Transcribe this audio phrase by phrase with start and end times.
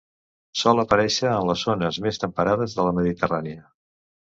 [0.61, 3.71] Sol aparèixer en les zones més temperades de la Mediterrània.